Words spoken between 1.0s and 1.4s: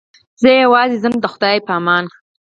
ځم د